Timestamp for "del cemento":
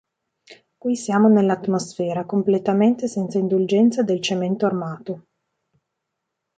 4.01-4.65